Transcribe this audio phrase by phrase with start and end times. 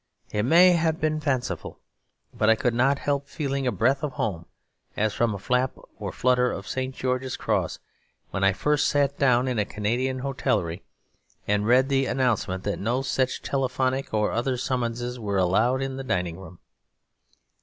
[0.31, 1.79] It may have been fanciful,
[2.33, 4.47] but I could not help feeling a breath of home,
[4.97, 6.95] as from a flap or flutter of St.
[6.95, 7.77] George's Cross,
[8.31, 10.81] when I first sat down in a Canadian hostelry,
[11.47, 16.03] and read the announcement that no such telephonic or other summonses were allowed in the
[16.03, 16.57] dining room.